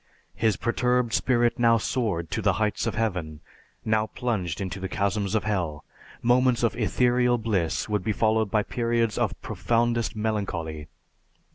His 0.33 0.57
perturbed 0.57 1.13
spirit 1.13 1.59
now 1.59 1.77
soared 1.77 2.31
to 2.31 2.41
the 2.41 2.53
heights 2.53 2.87
of 2.87 2.95
Heaven, 2.95 3.39
now 3.85 4.07
plunged 4.07 4.59
into 4.59 4.79
the 4.79 4.89
chasms 4.89 5.35
of 5.35 5.43
hell. 5.43 5.85
Moments 6.23 6.63
of 6.63 6.75
ethereal 6.75 7.37
bliss 7.37 7.87
would 7.87 8.03
be 8.03 8.11
followed 8.11 8.49
by 8.49 8.63
periods 8.63 9.19
of 9.19 9.39
profoundest 9.43 10.15
melancholy. 10.15 10.87